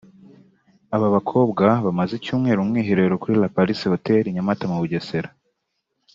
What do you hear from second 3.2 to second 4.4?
kuri La Palisse Hotel i